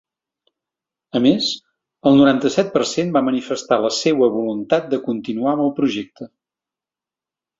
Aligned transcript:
A 1.17 1.19
més, 1.25 1.49
el 2.11 2.17
noranta-set 2.21 2.71
per 2.77 2.81
cent 2.93 3.13
va 3.17 3.23
manifestar 3.27 3.79
la 3.83 3.93
seua 3.99 4.29
voluntat 4.37 4.89
de 4.95 5.01
continuar 5.09 5.53
amb 5.55 5.65
el 5.69 5.73
projecte. 5.81 6.31